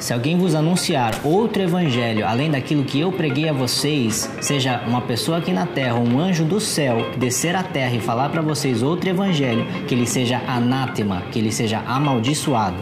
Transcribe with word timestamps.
Se 0.00 0.14
alguém 0.14 0.38
vos 0.38 0.54
anunciar 0.54 1.20
outro 1.22 1.62
evangelho 1.62 2.26
além 2.26 2.50
daquilo 2.50 2.84
que 2.84 2.98
eu 2.98 3.12
preguei 3.12 3.50
a 3.50 3.52
vocês, 3.52 4.30
seja 4.40 4.82
uma 4.86 5.02
pessoa 5.02 5.38
aqui 5.38 5.52
na 5.52 5.66
terra, 5.66 5.96
um 5.96 6.18
anjo 6.18 6.42
do 6.42 6.58
céu, 6.58 7.10
descer 7.18 7.54
à 7.54 7.62
terra 7.62 7.94
e 7.94 8.00
falar 8.00 8.30
para 8.30 8.40
vocês 8.40 8.82
outro 8.82 9.10
evangelho, 9.10 9.66
que 9.86 9.94
ele 9.94 10.06
seja 10.06 10.40
anátema, 10.48 11.22
que 11.30 11.38
ele 11.38 11.52
seja 11.52 11.80
amaldiçoado. 11.80 12.78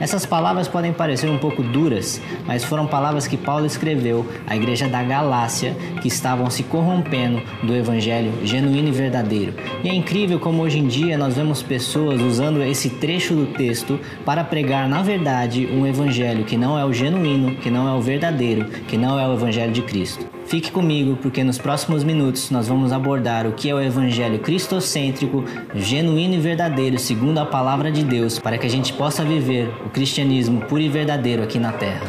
Essas 0.00 0.24
palavras 0.24 0.66
podem 0.66 0.94
parecer 0.94 1.28
um 1.28 1.36
pouco 1.36 1.62
duras, 1.62 2.20
mas 2.46 2.64
foram 2.64 2.86
palavras 2.86 3.28
que 3.28 3.36
Paulo 3.36 3.66
escreveu 3.66 4.26
à 4.46 4.56
igreja 4.56 4.88
da 4.88 5.02
Galácia, 5.02 5.76
que 6.00 6.08
estavam 6.08 6.48
se 6.48 6.62
corrompendo 6.62 7.42
do 7.62 7.76
evangelho 7.76 8.32
genuíno 8.42 8.88
e 8.88 8.92
verdadeiro. 8.92 9.52
E 9.84 9.90
é 9.90 9.94
incrível 9.94 10.40
como 10.40 10.62
hoje 10.62 10.78
em 10.78 10.86
dia 10.86 11.18
nós 11.18 11.36
vemos 11.36 11.62
pessoas 11.62 12.20
usando 12.22 12.62
esse 12.62 12.88
trecho 12.88 13.34
do 13.34 13.46
texto 13.46 14.00
para 14.24 14.42
pregar, 14.42 14.88
na 14.88 15.02
verdade, 15.02 15.68
um 15.70 15.86
evangelho 15.86 16.44
que 16.44 16.56
não 16.56 16.78
é 16.78 16.84
o 16.84 16.92
genuíno, 16.92 17.56
que 17.56 17.70
não 17.70 17.86
é 17.86 17.94
o 17.94 18.00
verdadeiro, 18.00 18.64
que 18.88 18.96
não 18.96 19.20
é 19.20 19.28
o 19.28 19.34
evangelho 19.34 19.72
de 19.72 19.82
Cristo. 19.82 20.39
Fique 20.50 20.72
comigo, 20.72 21.16
porque 21.22 21.44
nos 21.44 21.58
próximos 21.58 22.02
minutos 22.02 22.50
nós 22.50 22.66
vamos 22.66 22.90
abordar 22.90 23.46
o 23.46 23.52
que 23.52 23.70
é 23.70 23.74
o 23.74 23.80
evangelho 23.80 24.40
cristocêntrico, 24.40 25.44
genuíno 25.76 26.34
e 26.34 26.40
verdadeiro, 26.40 26.98
segundo 26.98 27.38
a 27.38 27.46
palavra 27.46 27.88
de 27.88 28.02
Deus, 28.02 28.36
para 28.40 28.58
que 28.58 28.66
a 28.66 28.70
gente 28.70 28.92
possa 28.92 29.24
viver 29.24 29.72
o 29.86 29.90
cristianismo 29.90 30.62
puro 30.62 30.82
e 30.82 30.88
verdadeiro 30.88 31.44
aqui 31.44 31.56
na 31.56 31.70
terra. 31.70 32.02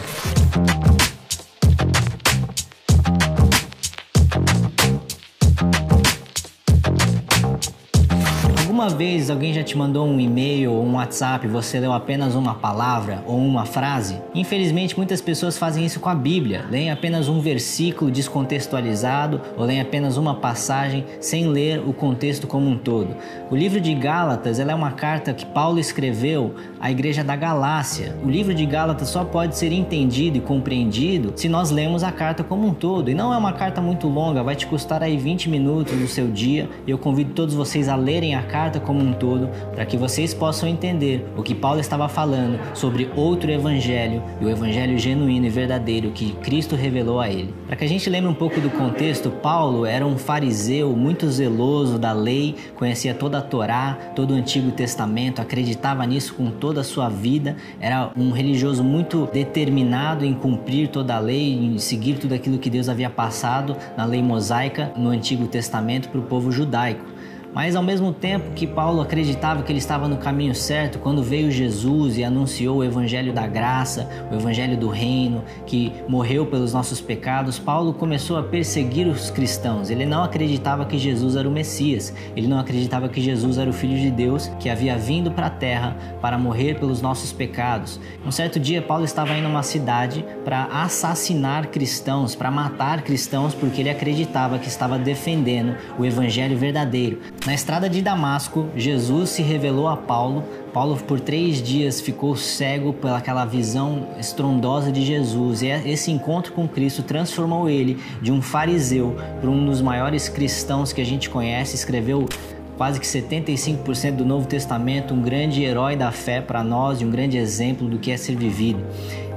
Alguma 8.81 8.97
vez 8.97 9.29
alguém 9.29 9.53
já 9.53 9.61
te 9.61 9.77
mandou 9.77 10.07
um 10.07 10.19
e-mail 10.19 10.71
ou 10.71 10.83
um 10.83 10.95
WhatsApp 10.95 11.45
e 11.45 11.49
você 11.49 11.79
leu 11.79 11.93
apenas 11.93 12.33
uma 12.33 12.55
palavra 12.55 13.23
ou 13.27 13.37
uma 13.37 13.63
frase? 13.63 14.19
Infelizmente, 14.33 14.97
muitas 14.97 15.21
pessoas 15.21 15.55
fazem 15.55 15.85
isso 15.85 15.99
com 15.99 16.09
a 16.09 16.15
Bíblia. 16.15 16.65
Leem 16.67 16.89
apenas 16.89 17.29
um 17.29 17.39
versículo 17.39 18.09
descontextualizado 18.09 19.39
ou 19.55 19.65
leem 19.65 19.81
apenas 19.81 20.17
uma 20.17 20.33
passagem 20.33 21.05
sem 21.19 21.45
ler 21.45 21.79
o 21.87 21.93
contexto 21.93 22.47
como 22.47 22.67
um 22.71 22.75
todo. 22.75 23.15
O 23.51 23.55
livro 23.55 23.79
de 23.79 23.93
Gálatas 23.93 24.57
é 24.57 24.73
uma 24.73 24.93
carta 24.93 25.31
que 25.31 25.45
Paulo 25.45 25.77
escreveu 25.77 26.55
à 26.79 26.89
igreja 26.89 27.23
da 27.23 27.35
Galácia. 27.35 28.15
O 28.23 28.31
livro 28.31 28.51
de 28.51 28.65
Gálatas 28.65 29.09
só 29.09 29.23
pode 29.23 29.57
ser 29.57 29.71
entendido 29.71 30.39
e 30.39 30.41
compreendido 30.41 31.33
se 31.35 31.47
nós 31.47 31.69
lemos 31.69 32.03
a 32.03 32.11
carta 32.11 32.43
como 32.43 32.65
um 32.65 32.73
todo. 32.73 33.11
E 33.11 33.13
não 33.13 33.31
é 33.31 33.37
uma 33.37 33.53
carta 33.53 33.79
muito 33.79 34.07
longa, 34.07 34.41
vai 34.41 34.55
te 34.55 34.65
custar 34.65 35.03
aí 35.03 35.17
20 35.17 35.51
minutos 35.51 35.95
do 35.95 36.07
seu 36.07 36.27
dia. 36.27 36.67
Eu 36.87 36.97
convido 36.97 37.33
todos 37.33 37.53
vocês 37.53 37.87
a 37.87 37.95
lerem 37.95 38.33
a 38.33 38.41
carta 38.41 38.70
carta 38.71 38.79
como 38.79 39.01
um 39.01 39.11
todo, 39.11 39.49
para 39.75 39.85
que 39.85 39.97
vocês 39.97 40.33
possam 40.33 40.69
entender 40.69 41.25
o 41.35 41.43
que 41.43 41.53
Paulo 41.53 41.79
estava 41.81 42.07
falando 42.07 42.57
sobre 42.73 43.09
outro 43.15 43.51
evangelho 43.51 44.23
e 44.39 44.45
o 44.45 44.49
evangelho 44.49 44.97
genuíno 44.97 45.45
e 45.45 45.49
verdadeiro 45.49 46.11
que 46.11 46.31
Cristo 46.35 46.75
revelou 46.75 47.19
a 47.19 47.29
ele. 47.29 47.53
Para 47.67 47.75
que 47.75 47.83
a 47.83 47.87
gente 47.87 48.09
lembre 48.09 48.29
um 48.29 48.33
pouco 48.33 48.61
do 48.61 48.69
contexto, 48.69 49.29
Paulo 49.29 49.85
era 49.85 50.05
um 50.05 50.17
fariseu 50.17 50.95
muito 50.95 51.29
zeloso 51.29 51.99
da 51.99 52.13
lei, 52.13 52.55
conhecia 52.75 53.13
toda 53.13 53.39
a 53.39 53.41
Torá, 53.41 53.97
todo 54.15 54.31
o 54.31 54.35
Antigo 54.35 54.71
Testamento, 54.71 55.41
acreditava 55.41 56.05
nisso 56.05 56.33
com 56.35 56.49
toda 56.49 56.81
a 56.81 56.83
sua 56.83 57.09
vida, 57.09 57.57
era 57.79 58.11
um 58.15 58.31
religioso 58.31 58.83
muito 58.83 59.27
determinado 59.33 60.23
em 60.23 60.33
cumprir 60.33 60.87
toda 60.87 61.15
a 61.15 61.19
lei, 61.19 61.53
em 61.53 61.77
seguir 61.77 62.17
tudo 62.17 62.33
aquilo 62.33 62.57
que 62.57 62.69
Deus 62.69 62.87
havia 62.87 63.09
passado 63.09 63.75
na 63.97 64.05
lei 64.05 64.21
mosaica 64.21 64.93
no 64.95 65.09
Antigo 65.09 65.47
Testamento 65.47 66.09
para 66.09 66.19
o 66.19 66.23
povo 66.23 66.51
judaico. 66.51 67.20
Mas 67.53 67.75
ao 67.75 67.83
mesmo 67.83 68.13
tempo 68.13 68.51
que 68.51 68.65
Paulo 68.65 69.01
acreditava 69.01 69.61
que 69.61 69.71
ele 69.71 69.79
estava 69.79 70.07
no 70.07 70.17
caminho 70.17 70.55
certo, 70.55 70.99
quando 70.99 71.21
veio 71.21 71.51
Jesus 71.51 72.17
e 72.17 72.23
anunciou 72.23 72.77
o 72.77 72.83
evangelho 72.83 73.33
da 73.33 73.45
graça, 73.45 74.07
o 74.31 74.35
evangelho 74.35 74.77
do 74.77 74.87
reino, 74.87 75.43
que 75.65 75.91
morreu 76.07 76.45
pelos 76.45 76.73
nossos 76.73 77.01
pecados, 77.01 77.59
Paulo 77.59 77.93
começou 77.93 78.37
a 78.37 78.43
perseguir 78.43 79.07
os 79.07 79.29
cristãos. 79.29 79.89
Ele 79.89 80.05
não 80.05 80.23
acreditava 80.23 80.85
que 80.85 80.97
Jesus 80.97 81.35
era 81.35 81.47
o 81.47 81.51
Messias, 81.51 82.13
ele 82.35 82.47
não 82.47 82.59
acreditava 82.59 83.09
que 83.09 83.19
Jesus 83.19 83.57
era 83.57 83.69
o 83.69 83.73
filho 83.73 83.97
de 83.97 84.09
Deus 84.09 84.47
que 84.59 84.69
havia 84.69 84.97
vindo 84.97 85.31
para 85.31 85.47
a 85.47 85.49
terra 85.49 85.97
para 86.21 86.37
morrer 86.37 86.79
pelos 86.79 87.01
nossos 87.01 87.33
pecados. 87.33 87.99
Um 88.25 88.31
certo 88.31 88.59
dia 88.59 88.81
Paulo 88.81 89.03
estava 89.03 89.33
indo 89.33 89.47
a 89.47 89.49
uma 89.49 89.63
cidade 89.63 90.25
para 90.45 90.65
assassinar 90.65 91.67
cristãos, 91.67 92.33
para 92.33 92.49
matar 92.49 93.01
cristãos 93.01 93.53
porque 93.53 93.81
ele 93.81 93.89
acreditava 93.89 94.57
que 94.57 94.67
estava 94.67 94.97
defendendo 94.97 95.75
o 95.99 96.05
evangelho 96.05 96.57
verdadeiro. 96.57 97.19
Na 97.43 97.55
estrada 97.55 97.89
de 97.89 98.03
Damasco, 98.03 98.69
Jesus 98.75 99.31
se 99.31 99.41
revelou 99.41 99.87
a 99.87 99.97
Paulo. 99.97 100.43
Paulo, 100.71 100.95
por 100.95 101.19
três 101.19 101.59
dias, 101.59 101.99
ficou 101.99 102.35
cego 102.35 102.93
pelaquela 102.93 103.45
visão 103.45 104.09
estrondosa 104.19 104.91
de 104.91 105.03
Jesus. 105.03 105.63
E 105.63 105.67
esse 105.67 106.11
encontro 106.11 106.53
com 106.53 106.67
Cristo 106.67 107.01
transformou 107.01 107.67
ele 107.67 107.99
de 108.21 108.31
um 108.31 108.43
fariseu 108.43 109.15
para 109.39 109.49
um 109.49 109.65
dos 109.65 109.81
maiores 109.81 110.29
cristãos 110.29 110.93
que 110.93 111.01
a 111.01 111.05
gente 111.05 111.31
conhece. 111.31 111.75
Escreveu 111.75 112.29
quase 112.77 112.99
que 112.99 113.05
75% 113.05 114.15
do 114.15 114.25
Novo 114.25 114.47
Testamento, 114.47 115.13
um 115.13 115.21
grande 115.21 115.63
herói 115.63 115.95
da 115.95 116.11
fé 116.11 116.41
para 116.41 116.63
nós 116.63 117.01
e 117.01 117.05
um 117.05 117.09
grande 117.09 117.37
exemplo 117.37 117.87
do 117.87 117.99
que 117.99 118.11
é 118.11 118.17
ser 118.17 118.35
vivido. 118.35 118.83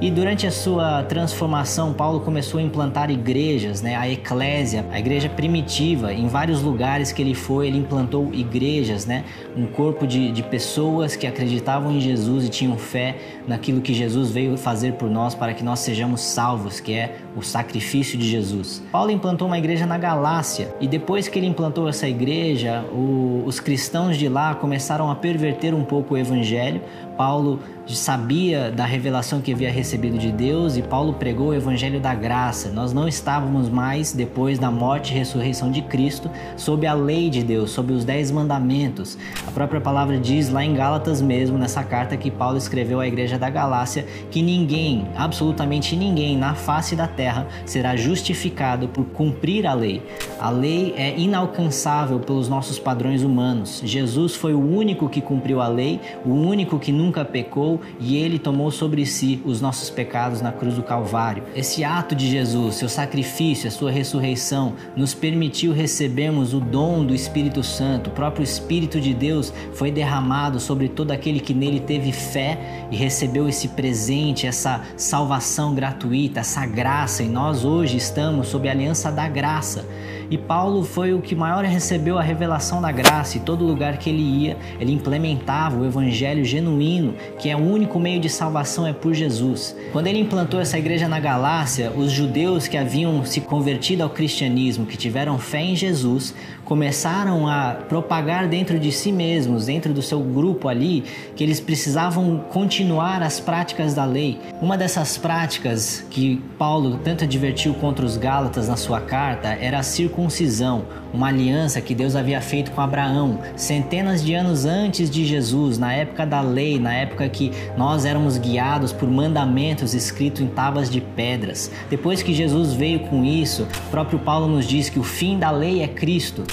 E 0.01 0.11
durante 0.11 0.47
a 0.47 0.51
sua 0.51 1.03
transformação, 1.05 1.93
Paulo 1.93 2.21
começou 2.21 2.59
a 2.59 2.63
implantar 2.63 3.11
igrejas, 3.11 3.81
né? 3.81 3.97
a 3.97 4.07
eclésia, 4.11 4.85
a 4.91 4.99
igreja 4.99 5.29
primitiva. 5.29 6.13
Em 6.13 6.27
vários 6.27 6.61
lugares 6.61 7.13
que 7.13 7.23
ele 7.23 7.35
foi, 7.35 7.69
ele 7.69 7.79
implantou 7.79 8.29
igrejas, 8.35 9.07
né? 9.07 9.25
um 9.57 9.67
corpo 9.67 10.07
de, 10.07 10.33
de 10.33 10.43
pessoas 10.43 11.15
que 11.15 11.27
acreditavam 11.27 11.93
em 11.93 12.01
Jesus 12.01 12.45
e 12.45 12.49
tinham 12.49 12.77
fé 12.77 13.17
naquilo 13.47 13.81
que 13.81 13.95
Jesus 13.95 14.31
veio 14.31 14.57
fazer 14.59 14.95
por 14.95 15.09
nós 15.09 15.35
para 15.35 15.55
que 15.55 15.63
nós 15.63 15.79
sejamos 15.79 16.21
salvos, 16.21 16.81
que 16.81 16.93
é 16.93 17.17
o 17.37 17.43
sacrifício 17.43 18.19
de 18.19 18.29
Jesus. 18.29 18.83
Paulo 18.91 19.11
implantou 19.11 19.47
uma 19.47 19.59
igreja 19.59 19.87
na 19.87 19.97
Galácia 19.97 20.75
e 20.81 20.89
depois 20.89 21.29
que 21.29 21.39
ele 21.39 21.47
implantou 21.47 21.89
essa 21.89 22.09
igreja, 22.09 22.85
o, 22.93 23.24
os 23.47 23.61
cristãos 23.61 24.17
de 24.17 24.29
lá 24.29 24.55
começaram 24.55 25.11
a 25.11 25.15
perverter 25.15 25.75
um 25.75 25.85
pouco 25.85 26.15
o 26.15 26.19
evangelho. 26.19 26.81
Paulo 27.17 27.61
sabia 27.93 28.71
da 28.71 28.87
revelação 28.87 29.43
que 29.43 29.53
havia 29.53 29.71
recebido 29.71 30.17
de 30.17 30.33
Deus 30.33 30.77
e 30.77 30.83
Paulo 30.83 31.13
pregou 31.15 31.49
o 31.49 31.55
evangelho 31.55 32.01
da 32.01 32.15
graça. 32.15 32.71
Nós 32.71 32.95
não 32.95 33.07
estávamos 33.07 33.69
mais, 33.69 34.13
depois 34.13 34.59
da 34.59 34.71
morte 34.71 35.13
e 35.13 35.19
ressurreição 35.19 35.71
de 35.71 35.83
Cristo, 35.83 36.31
sob 36.57 36.87
a 36.87 36.95
lei 36.95 37.29
de 37.29 37.43
Deus, 37.43 37.71
sob 37.71 37.93
os 37.93 38.05
dez 38.05 38.31
mandamentos. 38.31 39.19
A 39.47 39.51
própria 39.51 39.81
palavra 39.81 40.19
diz 40.19 40.49
lá 40.49 40.65
em 40.65 40.75
Gálatas 40.75 41.21
mesmo, 41.21 41.59
nessa 41.59 41.85
carta 41.85 42.17
que 42.17 42.31
Paulo 42.31 42.57
escreveu 42.57 43.01
à 43.01 43.07
igreja 43.07 43.39
da 43.39 43.51
Galácia, 43.51 44.07
que 44.31 44.41
ninguém, 44.41 45.07
absolutamente 45.15 45.95
ninguém 45.95 46.39
na 46.39 46.55
face 46.55 46.97
da 46.97 47.07
terra 47.07 47.47
será 47.67 47.97
justificado 47.97 48.89
por 48.89 49.05
cumprir 49.07 49.67
a 49.67 49.75
lei. 49.75 50.03
A 50.41 50.49
lei 50.49 50.95
é 50.97 51.19
inalcançável 51.19 52.19
pelos 52.19 52.49
nossos 52.49 52.79
padrões 52.79 53.23
humanos. 53.23 53.83
Jesus 53.85 54.35
foi 54.35 54.55
o 54.55 54.61
único 54.61 55.09
que 55.09 55.21
cumpriu 55.21 55.61
a 55.61 55.69
lei, 55.69 56.01
o 56.25 56.31
único 56.31 56.79
que 56.79 56.93
nunca 56.93 57.04
pecou 57.13 57.81
e 57.99 58.17
ele 58.17 58.39
tomou 58.39 58.71
sobre 58.71 59.05
si 59.05 59.41
os 59.45 59.61
nossos 59.61 59.91
pecados 59.91 60.41
na 60.41 60.53
cruz 60.53 60.77
do 60.77 60.83
Calvário. 60.83 61.43
Esse 61.55 61.83
ato 61.83 62.15
de 62.15 62.31
Jesus, 62.31 62.77
seu 62.77 62.89
sacrifício, 62.89 63.69
a 63.69 63.71
sua 63.71 63.91
ressurreição, 63.91 64.75
nos 64.97 65.13
permitiu 65.13 65.73
recebermos 65.73 66.55
o 66.55 66.61
dom 66.61 67.05
do 67.05 67.15
Espírito 67.15 67.63
Santo. 67.63 68.11
O 68.11 68.13
próprio 68.13 68.45
Espírito 68.45 69.01
de 69.01 69.13
Deus 69.13 69.53
foi 69.73 69.91
derramado 69.91 70.61
sobre 70.61 70.89
todo 70.89 71.11
aquele 71.11 71.41
que 71.41 71.53
nele 71.53 71.81
teve 71.81 72.13
fé 72.13 72.87
e 72.91 72.97
recebeu 72.97 73.49
esse 73.49 73.69
presente, 73.69 74.47
essa 74.47 74.83
salvação 74.97 75.75
gratuita, 75.75 76.41
essa 76.41 76.65
graça. 76.65 77.23
E 77.23 77.29
nós 77.29 77.65
hoje 77.65 77.97
estamos 77.97 78.49
sob 78.49 78.69
a 78.69 78.73
aliança 78.73 79.11
da 79.11 79.29
graça. 79.29 79.85
E 80.31 80.39
Paulo 80.39 80.83
foi 80.85 81.13
o 81.13 81.21
que 81.21 81.35
maior 81.35 81.65
recebeu 81.65 82.19
a 82.19 82.23
revelação 82.23 82.81
da 82.81 82.91
graça, 82.91 83.37
e 83.37 83.41
todo 83.41 83.65
lugar 83.65 83.99
que 83.99 84.09
ele 84.09 84.23
ia, 84.23 84.57
ele 84.81 84.93
implementava 84.93 85.79
o 85.79 85.85
evangelho 85.85 86.45
genuíno, 86.45 86.94
que 87.39 87.51
é 87.51 87.57
o 87.57 87.61
único 87.61 87.99
meio 87.99 88.21
de 88.21 88.29
salvação 88.29 88.87
é 88.87 88.93
por 88.93 89.15
Jesus. 89.15 89.75
Quando 89.93 90.07
ele 90.07 90.21
implantou 90.21 90.61
essa 90.61 90.79
igreja 90.79 91.09
na 91.09 91.21
Galácia, 91.21 91.93
os 91.97 92.11
judeus 92.11 92.69
que 92.69 92.77
haviam 92.77 93.25
se 93.25 93.41
convertido 93.41 94.03
ao 94.03 94.11
cristianismo, 94.11 94.87
que 94.87 94.97
tiveram 94.97 95.39
fé 95.39 95.61
em 95.61 95.77
Jesus, 95.77 96.35
começaram 96.65 97.47
a 97.47 97.75
propagar 97.89 98.49
dentro 98.49 98.79
de 98.79 98.91
si 98.91 99.13
mesmos, 99.13 99.67
dentro 99.67 99.93
do 99.93 100.03
seu 100.03 100.21
grupo 100.21 100.69
ali, 100.69 101.05
que 101.37 101.45
eles 101.45 101.61
precisavam 101.61 102.39
continuar 102.51 103.23
as 103.23 103.39
práticas 103.41 103.95
da 103.95 104.05
lei. 104.05 104.39
Uma 104.61 104.77
dessas 104.77 105.17
práticas 105.17 106.05
que 106.11 106.43
Paulo 106.59 106.99
tanto 107.05 107.25
advertiu 107.25 107.75
contra 107.75 108.05
os 108.05 108.17
Gálatas 108.17 108.69
na 108.69 108.77
sua 108.77 109.01
carta 109.01 109.49
era 109.61 109.79
a 109.79 109.83
circuncisão, 109.83 110.85
uma 111.13 111.29
aliança 111.29 111.81
que 111.81 111.95
Deus 111.95 112.17
havia 112.17 112.41
feito 112.41 112.73
com 112.73 112.81
Abraão, 112.81 113.39
centenas 113.57 114.25
de 114.25 114.35
anos 114.35 114.65
antes 114.65 115.09
de 115.09 115.25
Jesus, 115.25 115.79
na 115.79 115.93
época 115.93 116.27
da 116.27 116.41
lei, 116.41 116.79
na 116.79 116.95
época 116.95 117.29
que 117.29 117.53
nós 117.77 118.05
éramos 118.05 118.39
guiados 118.39 118.93
por 118.93 119.09
mandamentos 119.09 119.95
escritos 119.95 120.41
em 120.41 120.47
tábuas 120.47 120.91
de 120.91 121.01
pedras. 121.01 121.71
Depois 121.89 122.23
que 122.23 122.35
Jesus 122.35 122.73
veio 122.73 123.01
com 123.01 123.25
isso, 123.25 123.67
próprio 123.91 124.19
Paulo 124.19 124.49
nos 124.49 124.67
diz 124.67 124.89
que 124.89 124.99
o 124.99 125.05
fim 125.05 125.39
da 125.39 125.51
lei 125.51 125.83
é 125.83 125.89
Cristo. 125.89 126.43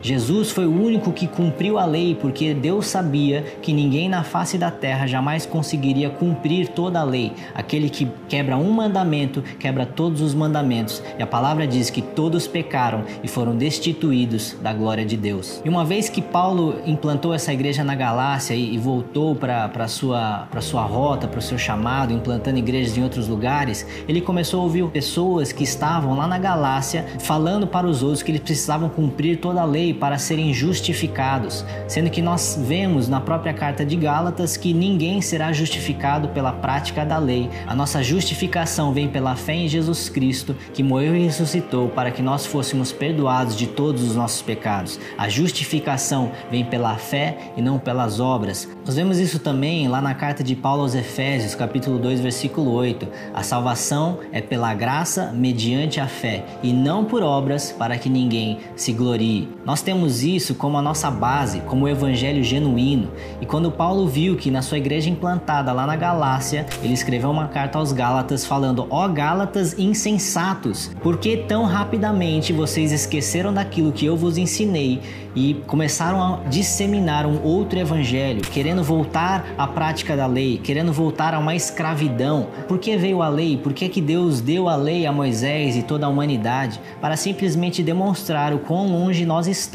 Jesus 0.00 0.50
foi 0.50 0.66
o 0.66 0.72
único 0.72 1.12
que 1.12 1.26
cumpriu 1.26 1.78
a 1.78 1.84
lei, 1.84 2.14
porque 2.14 2.54
Deus 2.54 2.86
sabia 2.86 3.42
que 3.62 3.72
ninguém 3.72 4.08
na 4.08 4.22
face 4.22 4.56
da 4.56 4.70
terra 4.70 5.06
jamais 5.06 5.44
conseguiria 5.46 6.10
cumprir 6.10 6.68
toda 6.68 7.00
a 7.00 7.04
lei. 7.04 7.32
Aquele 7.54 7.90
que 7.90 8.08
quebra 8.28 8.56
um 8.56 8.70
mandamento, 8.70 9.42
quebra 9.58 9.84
todos 9.84 10.20
os 10.20 10.34
mandamentos. 10.34 11.02
E 11.18 11.22
a 11.22 11.26
palavra 11.26 11.66
diz 11.66 11.90
que 11.90 12.02
todos 12.02 12.46
pecaram 12.46 13.04
e 13.22 13.28
foram 13.28 13.56
destituídos 13.56 14.56
da 14.62 14.72
glória 14.72 15.04
de 15.04 15.16
Deus. 15.16 15.60
E 15.64 15.68
uma 15.68 15.84
vez 15.84 16.08
que 16.08 16.22
Paulo 16.22 16.76
implantou 16.86 17.34
essa 17.34 17.52
igreja 17.52 17.82
na 17.82 17.94
Galácia 17.94 18.54
e, 18.54 18.74
e 18.74 18.78
voltou 18.78 19.34
para 19.34 19.88
sua, 19.88 20.48
sua 20.60 20.82
rota, 20.82 21.26
para 21.26 21.38
o 21.38 21.42
seu 21.42 21.58
chamado, 21.58 22.12
implantando 22.12 22.58
igrejas 22.58 22.96
em 22.96 23.02
outros 23.02 23.28
lugares, 23.28 23.86
ele 24.08 24.20
começou 24.20 24.60
a 24.60 24.62
ouvir 24.64 24.86
pessoas 24.88 25.52
que 25.52 25.64
estavam 25.64 26.16
lá 26.16 26.26
na 26.26 26.38
Galácia 26.38 27.06
falando 27.20 27.66
para 27.66 27.86
os 27.86 28.02
outros 28.02 28.22
que 28.22 28.30
eles 28.30 28.40
precisavam 28.40 28.88
cumprir 28.88 29.38
toda 29.38 29.60
a 29.60 29.64
lei 29.64 29.92
para 29.98 30.18
serem 30.18 30.52
justificados, 30.52 31.64
sendo 31.86 32.10
que 32.10 32.22
nós 32.22 32.58
vemos 32.66 33.08
na 33.08 33.20
própria 33.20 33.52
carta 33.52 33.84
de 33.84 33.96
Gálatas 33.96 34.56
que 34.56 34.72
ninguém 34.72 35.20
será 35.20 35.52
justificado 35.52 36.28
pela 36.28 36.52
prática 36.52 37.04
da 37.04 37.18
lei. 37.18 37.50
A 37.66 37.74
nossa 37.74 38.02
justificação 38.02 38.92
vem 38.92 39.08
pela 39.08 39.36
fé 39.36 39.54
em 39.54 39.68
Jesus 39.68 40.08
Cristo, 40.08 40.54
que 40.72 40.82
morreu 40.82 41.16
e 41.16 41.24
ressuscitou 41.24 41.88
para 41.88 42.10
que 42.10 42.22
nós 42.22 42.46
fôssemos 42.46 42.92
perdoados 42.92 43.56
de 43.56 43.66
todos 43.66 44.02
os 44.02 44.14
nossos 44.14 44.42
pecados. 44.42 44.98
A 45.16 45.28
justificação 45.28 46.30
vem 46.50 46.64
pela 46.64 46.96
fé 46.96 47.52
e 47.56 47.62
não 47.62 47.78
pelas 47.78 48.20
obras. 48.20 48.68
Nós 48.84 48.96
vemos 48.96 49.18
isso 49.18 49.38
também 49.38 49.88
lá 49.88 50.00
na 50.00 50.14
carta 50.14 50.42
de 50.42 50.54
Paulo 50.54 50.82
aos 50.82 50.94
Efésios, 50.94 51.54
capítulo 51.54 51.98
2, 51.98 52.20
versículo 52.20 52.72
8. 52.72 53.08
A 53.34 53.42
salvação 53.42 54.18
é 54.32 54.40
pela 54.40 54.72
graça 54.74 55.32
mediante 55.32 56.00
a 56.00 56.06
fé 56.06 56.44
e 56.62 56.72
não 56.72 57.04
por 57.04 57.22
obras 57.22 57.72
para 57.72 57.98
que 57.98 58.08
ninguém 58.08 58.58
se 58.76 58.92
glorie. 58.92 59.48
Nós 59.64 59.77
temos 59.80 60.22
isso 60.22 60.54
como 60.54 60.76
a 60.76 60.82
nossa 60.82 61.10
base, 61.10 61.60
como 61.60 61.84
o 61.84 61.88
evangelho 61.88 62.42
genuíno. 62.42 63.10
E 63.40 63.46
quando 63.46 63.70
Paulo 63.70 64.06
viu 64.06 64.36
que 64.36 64.50
na 64.50 64.62
sua 64.62 64.78
igreja 64.78 65.10
implantada 65.10 65.72
lá 65.72 65.86
na 65.86 65.96
Galácia, 65.96 66.66
ele 66.82 66.94
escreveu 66.94 67.30
uma 67.30 67.48
carta 67.48 67.78
aos 67.78 67.92
Gálatas 67.92 68.44
falando: 68.44 68.86
"Ó 68.90 69.06
Gálatas 69.08 69.78
insensatos, 69.78 70.90
por 71.02 71.18
que 71.18 71.36
tão 71.36 71.64
rapidamente 71.64 72.52
vocês 72.52 72.92
esqueceram 72.92 73.52
daquilo 73.52 73.92
que 73.92 74.06
eu 74.06 74.16
vos 74.16 74.38
ensinei 74.38 75.00
e 75.34 75.54
começaram 75.66 76.20
a 76.20 76.36
disseminar 76.48 77.24
um 77.24 77.40
outro 77.42 77.78
evangelho, 77.78 78.40
querendo 78.40 78.82
voltar 78.82 79.54
à 79.56 79.66
prática 79.68 80.16
da 80.16 80.26
lei, 80.26 80.58
querendo 80.58 80.92
voltar 80.92 81.32
a 81.32 81.38
uma 81.38 81.54
escravidão. 81.54 82.48
Por 82.66 82.78
que 82.78 82.96
veio 82.96 83.22
a 83.22 83.28
lei? 83.28 83.56
Por 83.56 83.72
que, 83.72 83.88
que 83.88 84.00
Deus 84.00 84.40
deu 84.40 84.68
a 84.68 84.74
lei 84.74 85.06
a 85.06 85.12
Moisés 85.12 85.76
e 85.76 85.82
toda 85.82 86.06
a 86.06 86.08
humanidade? 86.08 86.80
Para 87.00 87.16
simplesmente 87.16 87.82
demonstrar 87.82 88.52
o 88.52 88.58
quão 88.58 88.88
longe 88.88 89.24
nós 89.24 89.46
estamos 89.46 89.67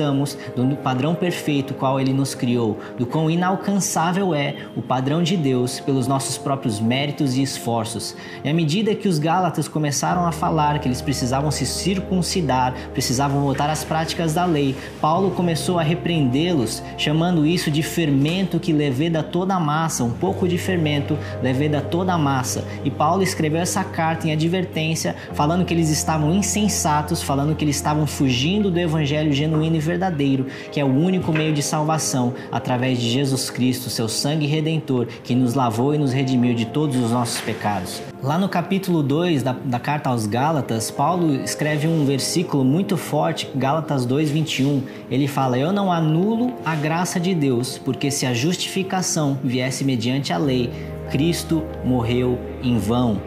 do 0.56 0.76
padrão 0.78 1.16
perfeito 1.16 1.74
qual 1.74 2.00
ele 2.00 2.14
nos 2.14 2.36
criou, 2.36 2.78
do 2.98 3.06
quão 3.06 3.30
inalcançável 3.30 4.34
é 4.34 4.56
o 4.76 4.82
padrão 4.82 5.24
de 5.24 5.38
Deus 5.38 5.80
pelos 5.80 6.08
nossos 6.08 6.38
próprios 6.38 6.80
méritos 6.80 7.36
e 7.36 7.42
esforços. 7.42 8.16
E 8.44 8.50
à 8.50 8.54
medida 8.54 8.96
que 8.96 9.08
os 9.08 9.20
Gálatas 9.20 9.68
começaram 9.68 10.26
a 10.26 10.32
falar 10.32 10.80
que 10.80 10.88
eles 10.88 11.02
precisavam 11.02 11.52
se 11.52 11.66
circuncidar, 11.66 12.74
precisavam 12.94 13.42
voltar 13.42 13.70
às 13.70 13.84
práticas 13.84 14.34
da 14.34 14.46
lei, 14.46 14.76
Paulo 15.00 15.32
começou 15.32 15.54
começou 15.54 15.80
a 15.80 15.84
repreendê-los, 15.84 16.82
chamando 16.98 17.46
isso 17.46 17.72
de 17.72 17.84
fermento 17.84 18.60
que 18.60 18.74
leveda 18.74 19.24
toda 19.24 19.56
a 19.56 19.60
massa, 19.60 20.04
um 20.04 20.12
pouco 20.12 20.48
de 20.48 20.58
fermento 20.58 21.18
leveda 21.42 21.80
toda 21.80 22.14
a 22.14 22.18
massa. 22.18 22.66
E 22.84 22.92
Paulo 22.92 23.24
escreveu 23.24 23.62
essa 23.62 23.84
carta 23.84 24.28
em 24.28 24.32
advertência, 24.32 25.16
falando 25.34 25.64
que 25.64 25.74
eles 25.74 25.90
estavam 25.90 26.34
insensatos, 26.34 27.22
falando 27.22 27.56
que 27.56 27.64
eles 27.64 27.76
estavam 27.76 28.08
fugindo 28.08 28.72
do 28.72 28.80
evangelho 28.80 29.32
genuíno 29.32 29.76
e 29.76 29.80
verdadeiro, 29.84 30.48
que 30.72 30.80
é 30.80 30.84
o 30.84 30.88
único 30.88 31.32
meio 31.32 31.54
de 31.54 31.62
salvação 31.62 32.34
através 32.52 33.00
de 33.00 33.10
Jesus 33.10 33.50
Cristo, 33.50 33.90
seu 33.90 34.08
sangue 34.08 34.48
redentor, 34.48 35.08
que 35.24 35.36
nos 35.36 35.54
lavou 35.54 35.94
e 35.94 35.98
nos 35.98 36.14
redimiu 36.14 36.54
de 36.54 36.66
todos 36.66 36.96
os 36.98 37.12
nossos 37.12 37.42
pecados. 37.42 38.02
Lá 38.24 38.38
no 38.38 38.48
capítulo 38.48 39.04
2 39.04 39.44
da, 39.44 39.52
da 39.52 39.80
carta 39.80 40.10
aos 40.10 40.26
Gálatas, 40.26 40.90
Paulo 40.90 41.36
escreve 41.44 41.88
um 41.88 42.06
versículo 42.06 42.64
muito 42.64 42.96
forte, 42.96 43.50
Gálatas 43.54 44.06
2, 44.06 44.30
21. 44.30 44.82
Ele 45.12 45.28
fala: 45.28 45.58
Eu 45.58 45.74
não 45.74 45.92
anulo 45.92 46.54
a 46.64 46.74
graça 46.74 47.20
de 47.20 47.36
Deus, 47.36 47.78
porque 47.78 48.10
se 48.10 48.26
a 48.26 48.34
justificação 48.34 49.38
viesse 49.44 49.84
mediante 49.84 50.32
a 50.32 50.38
lei, 50.38 50.72
Cristo 51.12 51.64
morreu 51.84 52.40
em 52.64 52.78
vão. 52.78 53.22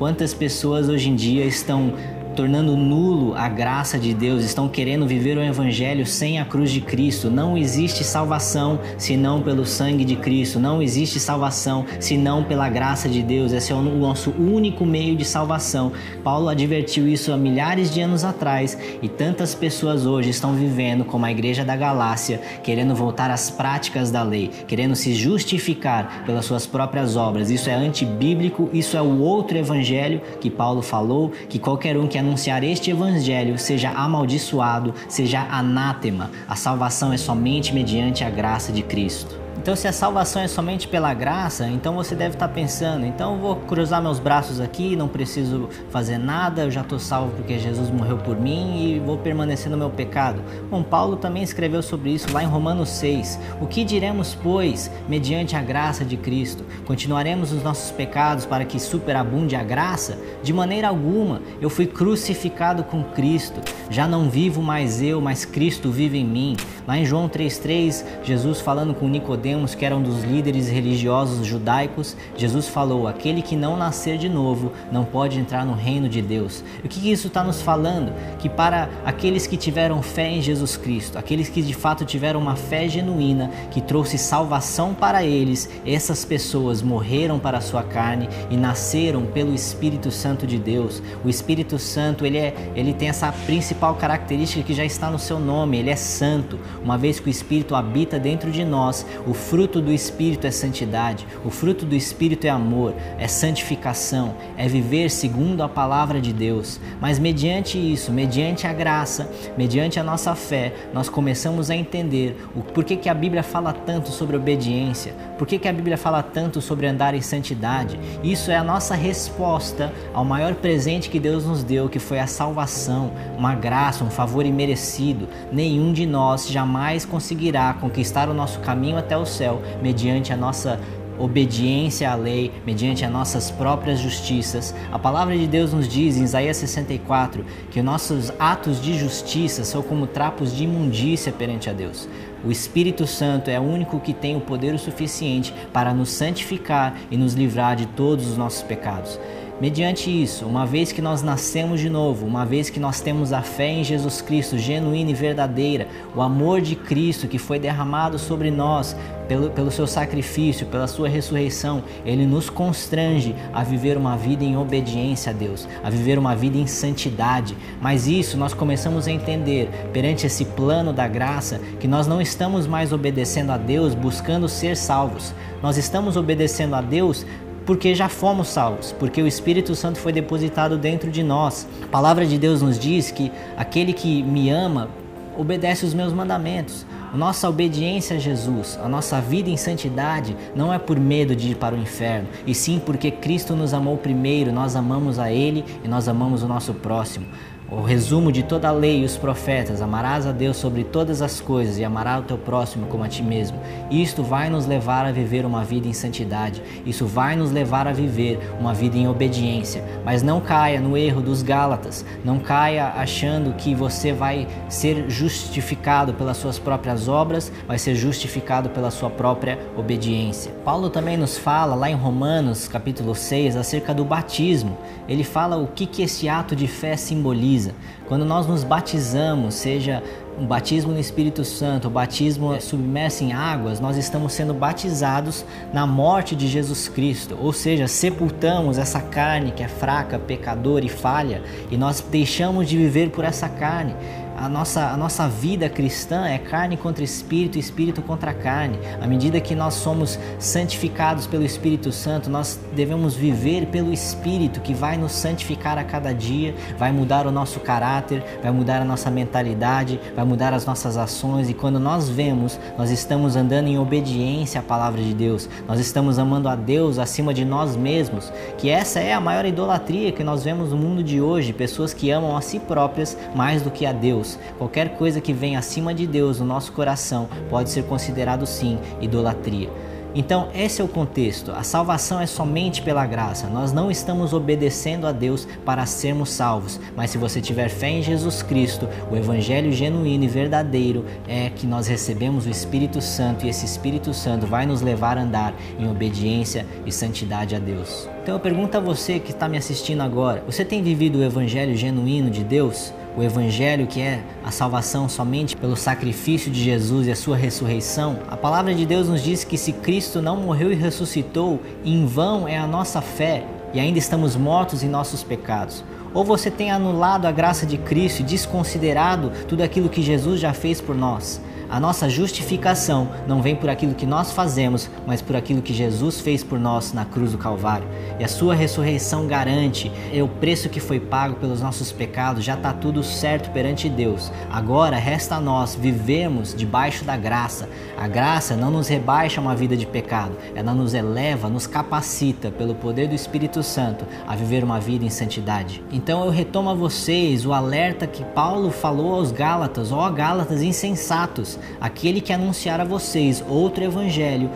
Quantas 0.00 0.32
pessoas 0.32 0.88
hoje 0.88 1.10
em 1.10 1.14
dia 1.14 1.44
estão 1.44 1.92
tornando 2.34 2.76
nulo 2.76 3.34
a 3.34 3.48
graça 3.48 3.98
de 3.98 4.14
Deus, 4.14 4.44
estão 4.44 4.68
querendo 4.68 5.06
viver 5.06 5.36
o 5.36 5.42
evangelho 5.42 6.06
sem 6.06 6.38
a 6.38 6.44
cruz 6.44 6.70
de 6.70 6.80
Cristo. 6.80 7.30
Não 7.30 7.56
existe 7.56 8.04
salvação 8.04 8.78
senão 8.96 9.42
pelo 9.42 9.66
sangue 9.66 10.04
de 10.04 10.16
Cristo. 10.16 10.58
Não 10.58 10.80
existe 10.80 11.18
salvação 11.18 11.84
senão 11.98 12.44
pela 12.44 12.68
graça 12.68 13.08
de 13.08 13.22
Deus. 13.22 13.52
Esse 13.52 13.72
é 13.72 13.74
o 13.74 13.82
nosso 13.82 14.30
único 14.30 14.84
meio 14.84 15.16
de 15.16 15.24
salvação. 15.24 15.92
Paulo 16.22 16.48
advertiu 16.48 17.08
isso 17.08 17.32
há 17.32 17.36
milhares 17.36 17.92
de 17.92 18.00
anos 18.00 18.24
atrás 18.24 18.78
e 19.02 19.08
tantas 19.08 19.54
pessoas 19.54 20.06
hoje 20.06 20.30
estão 20.30 20.54
vivendo 20.54 21.04
como 21.04 21.26
a 21.26 21.30
igreja 21.30 21.64
da 21.64 21.76
Galácia, 21.76 22.40
querendo 22.62 22.94
voltar 22.94 23.30
às 23.30 23.50
práticas 23.50 24.10
da 24.10 24.22
lei, 24.22 24.50
querendo 24.66 24.94
se 24.94 25.14
justificar 25.14 26.24
pelas 26.24 26.44
suas 26.44 26.66
próprias 26.66 27.16
obras. 27.16 27.50
Isso 27.50 27.68
é 27.68 27.74
antibíblico, 27.74 28.68
isso 28.72 28.96
é 28.96 29.02
o 29.02 29.18
outro 29.20 29.58
evangelho 29.58 30.20
que 30.40 30.50
Paulo 30.50 30.82
falou, 30.82 31.32
que 31.48 31.58
qualquer 31.58 31.96
um 31.96 32.06
que 32.06 32.19
anunciar 32.20 32.62
este 32.62 32.90
evangelho 32.90 33.58
seja 33.58 33.90
amaldiçoado, 33.90 34.94
seja 35.08 35.40
anátema. 35.50 36.30
A 36.48 36.54
salvação 36.54 37.12
é 37.12 37.16
somente 37.16 37.74
mediante 37.74 38.22
a 38.22 38.30
graça 38.30 38.72
de 38.72 38.82
Cristo. 38.82 39.49
Então, 39.60 39.76
se 39.76 39.86
a 39.86 39.92
salvação 39.92 40.40
é 40.40 40.48
somente 40.48 40.88
pela 40.88 41.12
graça, 41.12 41.68
então 41.68 41.94
você 41.94 42.14
deve 42.14 42.34
estar 42.34 42.48
pensando: 42.48 43.04
então 43.04 43.34
eu 43.34 43.38
vou 43.38 43.56
cruzar 43.56 44.00
meus 44.00 44.18
braços 44.18 44.58
aqui, 44.58 44.96
não 44.96 45.06
preciso 45.06 45.68
fazer 45.90 46.16
nada, 46.16 46.62
eu 46.62 46.70
já 46.70 46.80
estou 46.80 46.98
salvo 46.98 47.32
porque 47.36 47.58
Jesus 47.58 47.90
morreu 47.90 48.16
por 48.16 48.40
mim 48.40 48.82
e 48.82 48.98
vou 48.98 49.18
permanecer 49.18 49.70
no 49.70 49.76
meu 49.76 49.90
pecado. 49.90 50.42
Bom, 50.70 50.82
Paulo 50.82 51.16
também 51.16 51.42
escreveu 51.42 51.82
sobre 51.82 52.08
isso 52.08 52.32
lá 52.32 52.42
em 52.42 52.46
Romanos 52.46 52.88
6. 52.88 53.38
O 53.60 53.66
que 53.66 53.84
diremos, 53.84 54.34
pois, 54.34 54.90
mediante 55.06 55.54
a 55.54 55.60
graça 55.60 56.06
de 56.06 56.16
Cristo? 56.16 56.64
Continuaremos 56.86 57.52
os 57.52 57.62
nossos 57.62 57.90
pecados 57.90 58.46
para 58.46 58.64
que 58.64 58.80
superabunde 58.80 59.56
a 59.56 59.62
graça? 59.62 60.16
De 60.42 60.54
maneira 60.54 60.88
alguma, 60.88 61.42
eu 61.60 61.68
fui 61.68 61.86
crucificado 61.86 62.82
com 62.82 63.04
Cristo. 63.04 63.60
Já 63.90 64.08
não 64.08 64.30
vivo 64.30 64.62
mais 64.62 65.02
eu, 65.02 65.20
mas 65.20 65.44
Cristo 65.44 65.90
vive 65.90 66.16
em 66.16 66.24
mim. 66.24 66.56
Lá 66.88 66.96
em 66.96 67.04
João 67.04 67.28
3,3, 67.28 68.06
Jesus 68.24 68.58
falando 68.58 68.94
com 68.94 69.06
Nicodemos 69.06 69.49
Nicodemos, 69.50 69.74
que 69.74 69.84
era 69.84 69.96
um 69.96 70.02
dos 70.02 70.22
líderes 70.22 70.68
religiosos 70.68 71.46
judaicos, 71.46 72.16
Jesus 72.36 72.68
falou: 72.68 73.08
aquele 73.08 73.42
que 73.42 73.56
não 73.56 73.76
nascer 73.76 74.16
de 74.16 74.28
novo 74.28 74.72
não 74.92 75.04
pode 75.04 75.38
entrar 75.38 75.64
no 75.64 75.74
reino 75.74 76.08
de 76.08 76.22
Deus. 76.22 76.62
E 76.82 76.86
o 76.86 76.90
que 76.90 77.10
isso 77.10 77.26
está 77.26 77.42
nos 77.42 77.60
falando? 77.60 78.12
Que 78.38 78.48
para 78.48 78.88
aqueles 79.04 79.46
que 79.46 79.56
tiveram 79.56 80.02
fé 80.02 80.30
em 80.30 80.42
Jesus 80.42 80.76
Cristo, 80.76 81.18
aqueles 81.18 81.48
que 81.48 81.62
de 81.62 81.74
fato 81.74 82.04
tiveram 82.04 82.40
uma 82.40 82.56
fé 82.56 82.88
genuína 82.88 83.50
que 83.70 83.80
trouxe 83.80 84.16
salvação 84.18 84.94
para 84.94 85.24
eles, 85.24 85.68
essas 85.84 86.24
pessoas 86.24 86.82
morreram 86.82 87.38
para 87.38 87.58
a 87.58 87.60
sua 87.60 87.82
carne 87.82 88.28
e 88.50 88.56
nasceram 88.56 89.26
pelo 89.26 89.54
Espírito 89.54 90.10
Santo 90.10 90.46
de 90.46 90.58
Deus. 90.58 91.02
O 91.24 91.28
Espírito 91.28 91.78
Santo 91.78 92.24
ele 92.24 92.38
é, 92.38 92.54
ele 92.74 92.92
tem 92.92 93.08
essa 93.08 93.32
principal 93.32 93.94
característica 93.94 94.62
que 94.62 94.74
já 94.74 94.84
está 94.84 95.10
no 95.10 95.18
seu 95.18 95.38
nome. 95.38 95.78
Ele 95.78 95.90
é 95.90 95.96
santo. 95.96 96.58
Uma 96.82 96.96
vez 96.96 97.18
que 97.18 97.28
o 97.28 97.30
Espírito 97.30 97.74
habita 97.74 98.18
dentro 98.18 98.50
de 98.50 98.64
nós, 98.64 99.06
o 99.30 99.32
fruto 99.32 99.80
do 99.80 99.92
Espírito 99.92 100.44
é 100.44 100.50
santidade, 100.50 101.24
o 101.44 101.50
fruto 101.50 101.86
do 101.86 101.94
Espírito 101.94 102.48
é 102.48 102.50
amor, 102.50 102.96
é 103.16 103.28
santificação, 103.28 104.34
é 104.56 104.66
viver 104.66 105.08
segundo 105.08 105.62
a 105.62 105.68
palavra 105.68 106.20
de 106.20 106.32
Deus. 106.32 106.80
Mas 107.00 107.16
mediante 107.20 107.78
isso, 107.78 108.10
mediante 108.10 108.66
a 108.66 108.72
graça, 108.72 109.30
mediante 109.56 110.00
a 110.00 110.02
nossa 110.02 110.34
fé, 110.34 110.72
nós 110.92 111.08
começamos 111.08 111.70
a 111.70 111.76
entender 111.76 112.44
o 112.56 112.62
porquê 112.64 112.96
que 112.96 113.08
a 113.08 113.14
Bíblia 113.14 113.44
fala 113.44 113.72
tanto 113.72 114.10
sobre 114.10 114.36
obediência, 114.36 115.14
porquê 115.38 115.60
que 115.60 115.68
a 115.68 115.72
Bíblia 115.72 115.96
fala 115.96 116.24
tanto 116.24 116.60
sobre 116.60 116.88
andar 116.88 117.14
em 117.14 117.22
santidade. 117.22 118.00
Isso 118.24 118.50
é 118.50 118.56
a 118.56 118.64
nossa 118.64 118.96
resposta 118.96 119.92
ao 120.12 120.24
maior 120.24 120.56
presente 120.56 121.08
que 121.08 121.20
Deus 121.20 121.44
nos 121.44 121.62
deu, 121.62 121.88
que 121.88 122.00
foi 122.00 122.18
a 122.18 122.26
salvação, 122.26 123.12
uma 123.38 123.54
graça, 123.54 124.02
um 124.02 124.10
favor 124.10 124.44
imerecido. 124.44 125.28
Nenhum 125.52 125.92
de 125.92 126.04
nós 126.04 126.48
jamais 126.48 127.04
conseguirá 127.04 127.72
conquistar 127.74 128.28
o 128.28 128.34
nosso 128.34 128.58
caminho 128.58 128.98
até 128.98 129.19
o 129.19 129.19
céu 129.26 129.62
mediante 129.82 130.32
a 130.32 130.36
nossa 130.36 130.80
obediência 131.20 132.10
à 132.10 132.14
lei, 132.14 132.50
mediante 132.66 133.04
as 133.04 133.12
nossas 133.12 133.50
próprias 133.50 134.00
justiças. 134.00 134.74
A 134.90 134.98
palavra 134.98 135.36
de 135.36 135.46
Deus 135.46 135.72
nos 135.72 135.86
diz 135.86 136.16
em 136.16 136.24
Isaías 136.24 136.56
64 136.56 137.44
que 137.70 137.82
nossos 137.82 138.32
atos 138.38 138.80
de 138.80 138.98
justiça 138.98 139.64
são 139.64 139.82
como 139.82 140.06
trapos 140.06 140.56
de 140.56 140.64
imundícia 140.64 141.30
perante 141.30 141.68
a 141.68 141.72
Deus. 141.72 142.08
O 142.42 142.50
Espírito 142.50 143.06
Santo 143.06 143.50
é 143.50 143.60
o 143.60 143.62
único 143.62 144.00
que 144.00 144.14
tem 144.14 144.34
o 144.34 144.40
poder 144.40 144.74
o 144.74 144.78
suficiente 144.78 145.52
para 145.72 145.92
nos 145.92 146.08
santificar 146.08 146.94
e 147.10 147.16
nos 147.16 147.34
livrar 147.34 147.76
de 147.76 147.86
todos 147.86 148.26
os 148.26 148.36
nossos 148.38 148.62
pecados. 148.62 149.20
Mediante 149.60 150.10
isso, 150.10 150.46
uma 150.46 150.64
vez 150.64 150.90
que 150.90 151.02
nós 151.02 151.22
nascemos 151.22 151.80
de 151.80 151.90
novo, 151.90 152.24
uma 152.24 152.46
vez 152.46 152.70
que 152.70 152.80
nós 152.80 153.02
temos 153.02 153.30
a 153.30 153.42
fé 153.42 153.68
em 153.68 153.84
Jesus 153.84 154.22
Cristo 154.22 154.56
genuína 154.56 155.10
e 155.10 155.14
verdadeira, 155.14 155.86
o 156.16 156.22
amor 156.22 156.62
de 156.62 156.74
Cristo 156.74 157.28
que 157.28 157.36
foi 157.36 157.58
derramado 157.58 158.18
sobre 158.18 158.50
nós 158.50 158.96
pelo, 159.28 159.50
pelo 159.50 159.70
seu 159.70 159.86
sacrifício, 159.86 160.66
pela 160.66 160.86
sua 160.86 161.10
ressurreição, 161.10 161.84
ele 162.06 162.24
nos 162.24 162.48
constrange 162.48 163.34
a 163.52 163.62
viver 163.62 163.98
uma 163.98 164.16
vida 164.16 164.42
em 164.42 164.56
obediência 164.56 165.28
a 165.28 165.34
Deus, 165.34 165.68
a 165.84 165.90
viver 165.90 166.18
uma 166.18 166.34
vida 166.34 166.56
em 166.56 166.66
santidade. 166.66 167.54
Mas 167.82 168.06
isso 168.06 168.38
nós 168.38 168.54
começamos 168.54 169.06
a 169.06 169.12
entender 169.12 169.68
perante 169.92 170.26
esse 170.26 170.46
plano 170.46 170.90
da 170.90 171.06
graça 171.06 171.60
que 171.78 171.86
nós 171.86 172.06
não 172.06 172.18
estamos 172.18 172.66
mais 172.66 172.94
obedecendo 172.94 173.50
a 173.50 173.58
Deus 173.58 173.94
buscando 173.94 174.48
ser 174.48 174.74
salvos, 174.74 175.34
nós 175.62 175.76
estamos 175.76 176.16
obedecendo 176.16 176.74
a 176.74 176.80
Deus 176.80 177.26
porque 177.64 177.94
já 177.94 178.08
fomos 178.08 178.48
salvos, 178.48 178.92
porque 178.98 179.22
o 179.22 179.26
Espírito 179.26 179.74
Santo 179.74 179.98
foi 179.98 180.12
depositado 180.12 180.78
dentro 180.78 181.10
de 181.10 181.22
nós. 181.22 181.68
A 181.82 181.86
palavra 181.86 182.26
de 182.26 182.38
Deus 182.38 182.62
nos 182.62 182.78
diz 182.78 183.10
que 183.10 183.30
aquele 183.56 183.92
que 183.92 184.22
me 184.22 184.50
ama 184.50 184.88
obedece 185.36 185.84
os 185.84 185.94
meus 185.94 186.12
mandamentos. 186.12 186.84
Nossa 187.14 187.48
obediência 187.48 188.16
a 188.16 188.20
Jesus, 188.20 188.78
a 188.82 188.88
nossa 188.88 189.20
vida 189.20 189.50
em 189.50 189.56
santidade, 189.56 190.36
não 190.54 190.72
é 190.72 190.78
por 190.78 190.98
medo 190.98 191.34
de 191.34 191.50
ir 191.50 191.56
para 191.56 191.74
o 191.74 191.78
inferno, 191.78 192.28
e 192.46 192.54
sim 192.54 192.80
porque 192.84 193.10
Cristo 193.10 193.56
nos 193.56 193.74
amou 193.74 193.96
primeiro, 193.96 194.52
nós 194.52 194.76
amamos 194.76 195.18
a 195.18 195.32
Ele 195.32 195.64
e 195.82 195.88
nós 195.88 196.06
amamos 196.06 196.44
o 196.44 196.46
nosso 196.46 196.72
próximo 196.72 197.26
o 197.70 197.82
resumo 197.82 198.32
de 198.32 198.42
toda 198.42 198.68
a 198.68 198.72
lei 198.72 199.02
e 199.02 199.04
os 199.04 199.16
profetas: 199.16 199.80
amarás 199.80 200.26
a 200.26 200.32
Deus 200.32 200.56
sobre 200.56 200.82
todas 200.82 201.22
as 201.22 201.40
coisas 201.40 201.78
e 201.78 201.84
amarás 201.84 202.20
o 202.20 202.26
teu 202.26 202.36
próximo 202.36 202.86
como 202.86 203.04
a 203.04 203.08
ti 203.08 203.22
mesmo. 203.22 203.58
Isto 203.90 204.22
vai 204.22 204.50
nos 204.50 204.66
levar 204.66 205.06
a 205.06 205.12
viver 205.12 205.46
uma 205.46 205.62
vida 205.62 205.86
em 205.86 205.92
santidade. 205.92 206.62
Isso 206.84 207.06
vai 207.06 207.36
nos 207.36 207.52
levar 207.52 207.86
a 207.86 207.92
viver 207.92 208.40
uma 208.58 208.74
vida 208.74 208.96
em 208.96 209.06
obediência. 209.06 209.84
Mas 210.04 210.22
não 210.22 210.40
caia 210.40 210.80
no 210.80 210.96
erro 210.96 211.20
dos 211.20 211.42
Gálatas. 211.42 212.04
Não 212.24 212.38
caia 212.38 212.88
achando 212.96 213.54
que 213.54 213.74
você 213.74 214.12
vai 214.12 214.48
ser 214.68 215.08
justificado 215.08 216.12
pelas 216.14 216.36
suas 216.36 216.58
próprias 216.58 217.08
obras, 217.08 217.52
vai 217.66 217.78
ser 217.78 217.94
justificado 217.94 218.70
pela 218.70 218.90
sua 218.90 219.10
própria 219.10 219.58
obediência. 219.76 220.52
Paulo 220.64 220.90
também 220.90 221.16
nos 221.16 221.38
fala 221.38 221.74
lá 221.74 221.90
em 221.90 221.94
Romanos, 221.94 222.66
capítulo 222.66 223.14
6, 223.14 223.56
acerca 223.56 223.94
do 223.94 224.04
batismo. 224.04 224.76
Ele 225.08 225.22
fala 225.22 225.56
o 225.56 225.66
que 225.68 225.86
que 225.86 226.02
esse 226.02 226.28
ato 226.28 226.56
de 226.56 226.66
fé 226.66 226.96
simboliza 226.96 227.59
quando 228.06 228.24
nós 228.24 228.46
nos 228.46 228.64
batizamos, 228.64 229.54
seja 229.54 230.02
um 230.38 230.46
batismo 230.46 230.92
no 230.92 230.98
Espírito 230.98 231.44
Santo, 231.44 231.88
o 231.88 231.90
batismo 231.90 232.58
submerso 232.60 233.22
em 233.22 233.32
águas, 233.32 233.78
nós 233.78 233.96
estamos 233.96 234.32
sendo 234.32 234.54
batizados 234.54 235.44
na 235.72 235.86
morte 235.86 236.34
de 236.34 236.48
Jesus 236.48 236.88
Cristo, 236.88 237.36
ou 237.38 237.52
seja, 237.52 237.86
sepultamos 237.86 238.78
essa 238.78 239.00
carne 239.00 239.50
que 239.50 239.62
é 239.62 239.68
fraca, 239.68 240.18
pecadora 240.18 240.84
e 240.84 240.88
falha, 240.88 241.42
e 241.70 241.76
nós 241.76 242.04
deixamos 242.10 242.68
de 242.68 242.76
viver 242.76 243.10
por 243.10 243.24
essa 243.24 243.48
carne 243.48 243.94
a 244.40 244.48
nossa, 244.48 244.86
a 244.86 244.96
nossa 244.96 245.28
vida 245.28 245.68
cristã 245.68 246.26
é 246.26 246.38
carne 246.38 246.74
contra 246.74 247.04
espírito, 247.04 247.58
espírito 247.58 248.00
contra 248.00 248.32
carne. 248.32 248.78
À 248.98 249.06
medida 249.06 249.38
que 249.38 249.54
nós 249.54 249.74
somos 249.74 250.18
santificados 250.38 251.26
pelo 251.26 251.44
Espírito 251.44 251.92
Santo, 251.92 252.30
nós 252.30 252.58
devemos 252.74 253.14
viver 253.14 253.66
pelo 253.66 253.92
Espírito 253.92 254.60
que 254.60 254.72
vai 254.72 254.96
nos 254.96 255.12
santificar 255.12 255.76
a 255.76 255.84
cada 255.84 256.14
dia, 256.14 256.54
vai 256.78 256.90
mudar 256.90 257.26
o 257.26 257.30
nosso 257.30 257.60
caráter, 257.60 258.24
vai 258.42 258.50
mudar 258.50 258.80
a 258.80 258.84
nossa 258.84 259.10
mentalidade, 259.10 260.00
vai 260.16 260.24
mudar 260.24 260.54
as 260.54 260.64
nossas 260.64 260.96
ações. 260.96 261.50
E 261.50 261.54
quando 261.54 261.78
nós 261.78 262.08
vemos, 262.08 262.58
nós 262.78 262.90
estamos 262.90 263.36
andando 263.36 263.68
em 263.68 263.78
obediência 263.78 264.60
à 264.60 264.62
palavra 264.62 265.02
de 265.02 265.12
Deus, 265.12 265.50
nós 265.68 265.78
estamos 265.78 266.18
amando 266.18 266.48
a 266.48 266.56
Deus 266.56 266.98
acima 266.98 267.34
de 267.34 267.44
nós 267.44 267.76
mesmos, 267.76 268.32
que 268.56 268.70
essa 268.70 269.00
é 269.00 269.12
a 269.12 269.20
maior 269.20 269.44
idolatria 269.44 270.12
que 270.12 270.24
nós 270.24 270.42
vemos 270.44 270.70
no 270.70 270.78
mundo 270.78 271.02
de 271.02 271.20
hoje: 271.20 271.52
pessoas 271.52 271.92
que 271.92 272.10
amam 272.10 272.34
a 272.34 272.40
si 272.40 272.58
próprias 272.58 273.18
mais 273.34 273.60
do 273.60 273.70
que 273.70 273.84
a 273.84 273.92
Deus. 273.92 274.29
Deus, 274.30 274.38
qualquer 274.58 274.96
coisa 274.96 275.20
que 275.20 275.32
vem 275.32 275.56
acima 275.56 275.94
de 275.94 276.06
Deus 276.06 276.40
no 276.40 276.46
nosso 276.46 276.72
coração 276.72 277.28
pode 277.48 277.70
ser 277.70 277.84
considerado 277.84 278.46
sim 278.46 278.78
idolatria. 279.00 279.70
Então, 280.12 280.48
esse 280.52 280.80
é 280.80 280.84
o 280.84 280.88
contexto. 280.88 281.52
A 281.52 281.62
salvação 281.62 282.20
é 282.20 282.26
somente 282.26 282.82
pela 282.82 283.06
graça. 283.06 283.46
Nós 283.46 283.72
não 283.72 283.92
estamos 283.92 284.32
obedecendo 284.32 285.06
a 285.06 285.12
Deus 285.12 285.46
para 285.64 285.86
sermos 285.86 286.30
salvos. 286.30 286.80
Mas 286.96 287.10
se 287.10 287.18
você 287.18 287.40
tiver 287.40 287.68
fé 287.68 287.90
em 287.90 288.02
Jesus 288.02 288.42
Cristo, 288.42 288.88
o 289.08 289.16
evangelho 289.16 289.70
genuíno 289.70 290.24
e 290.24 290.28
verdadeiro 290.28 291.04
é 291.28 291.48
que 291.50 291.64
nós 291.64 291.86
recebemos 291.86 292.44
o 292.44 292.50
Espírito 292.50 293.00
Santo 293.00 293.46
e 293.46 293.48
esse 293.48 293.64
Espírito 293.64 294.12
Santo 294.12 294.48
vai 294.48 294.66
nos 294.66 294.80
levar 294.80 295.16
a 295.16 295.22
andar 295.22 295.54
em 295.78 295.88
obediência 295.88 296.66
e 296.84 296.90
santidade 296.90 297.54
a 297.54 297.60
Deus. 297.60 298.08
Então 298.20 298.34
eu 298.34 298.40
pergunto 298.40 298.76
a 298.76 298.80
você 298.80 299.20
que 299.20 299.30
está 299.30 299.48
me 299.48 299.58
assistindo 299.58 300.00
agora: 300.00 300.42
você 300.44 300.64
tem 300.64 300.82
vivido 300.82 301.20
o 301.20 301.24
evangelho 301.24 301.76
genuíno 301.76 302.30
de 302.30 302.42
Deus? 302.42 302.92
O 303.16 303.22
Evangelho, 303.22 303.86
que 303.86 304.00
é 304.00 304.22
a 304.44 304.50
salvação 304.50 305.08
somente 305.08 305.56
pelo 305.56 305.76
sacrifício 305.76 306.50
de 306.50 306.62
Jesus 306.62 307.06
e 307.06 307.10
a 307.10 307.16
sua 307.16 307.36
ressurreição, 307.36 308.18
a 308.28 308.36
palavra 308.36 308.74
de 308.74 308.86
Deus 308.86 309.08
nos 309.08 309.22
diz 309.22 309.44
que 309.44 309.58
se 309.58 309.72
Cristo 309.72 310.22
não 310.22 310.36
morreu 310.36 310.72
e 310.72 310.76
ressuscitou, 310.76 311.60
em 311.84 312.06
vão 312.06 312.46
é 312.46 312.58
a 312.58 312.66
nossa 312.66 313.00
fé 313.00 313.44
e 313.72 313.80
ainda 313.80 313.98
estamos 313.98 314.36
mortos 314.36 314.82
em 314.82 314.88
nossos 314.88 315.22
pecados. 315.22 315.84
Ou 316.12 316.24
você 316.24 316.50
tem 316.50 316.70
anulado 316.70 317.26
a 317.26 317.32
graça 317.32 317.64
de 317.64 317.78
Cristo 317.78 318.20
e 318.20 318.24
desconsiderado 318.24 319.30
tudo 319.46 319.62
aquilo 319.62 319.88
que 319.88 320.02
Jesus 320.02 320.40
já 320.40 320.52
fez 320.52 320.80
por 320.80 320.96
nós. 320.96 321.40
A 321.70 321.78
nossa 321.78 322.08
justificação 322.08 323.08
não 323.28 323.40
vem 323.40 323.54
por 323.54 323.70
aquilo 323.70 323.94
que 323.94 324.04
nós 324.04 324.32
fazemos, 324.32 324.90
mas 325.06 325.22
por 325.22 325.36
aquilo 325.36 325.62
que 325.62 325.72
Jesus 325.72 326.20
fez 326.20 326.42
por 326.42 326.58
nós 326.58 326.92
na 326.92 327.04
cruz 327.04 327.30
do 327.30 327.38
Calvário. 327.38 327.86
E 328.18 328.24
a 328.24 328.28
sua 328.28 328.56
ressurreição 328.56 329.28
garante, 329.28 329.92
é 330.12 330.20
o 330.20 330.26
preço 330.26 330.68
que 330.68 330.80
foi 330.80 330.98
pago 330.98 331.36
pelos 331.36 331.62
nossos 331.62 331.92
pecados, 331.92 332.44
já 332.44 332.54
está 332.54 332.72
tudo 332.72 333.04
certo 333.04 333.52
perante 333.52 333.88
Deus. 333.88 334.32
Agora 334.50 334.96
resta 334.96 335.36
a 335.36 335.40
nós 335.40 335.76
vivermos 335.76 336.54
debaixo 336.54 337.04
da 337.04 337.16
graça. 337.16 337.68
A 337.96 338.08
graça 338.08 338.56
não 338.56 338.72
nos 338.72 338.88
rebaixa 338.88 339.40
uma 339.40 339.54
vida 339.54 339.76
de 339.76 339.86
pecado, 339.86 340.36
ela 340.56 340.74
nos 340.74 340.92
eleva, 340.92 341.48
nos 341.48 341.68
capacita 341.68 342.50
pelo 342.50 342.74
poder 342.74 343.06
do 343.06 343.14
Espírito 343.14 343.62
Santo 343.62 344.04
a 344.26 344.34
viver 344.34 344.64
uma 344.64 344.80
vida 344.80 345.04
em 345.04 345.10
santidade. 345.10 345.84
Então 345.92 346.24
eu 346.24 346.30
retomo 346.30 346.70
a 346.70 346.74
vocês 346.74 347.46
o 347.46 347.52
alerta 347.52 348.08
que 348.08 348.24
Paulo 348.24 348.72
falou 348.72 349.14
aos 349.14 349.30
Gálatas, 349.30 349.92
ó 349.92 350.10
Gálatas 350.10 350.62
insensatos, 350.62 351.59
aquele 351.80 352.20
que 352.20 352.32
anunciar 352.32 352.80
a 352.80 352.84
vocês 352.84 353.44
outro 353.48 353.84
evangelho 353.84 354.50